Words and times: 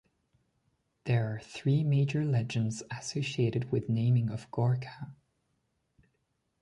There 1.03 1.31
are 1.31 1.39
three 1.41 1.83
major 1.83 2.25
legends 2.25 2.81
associated 2.89 3.71
with 3.71 3.87
naming 3.87 4.31
of 4.31 4.49
"Gorkha". 4.49 5.13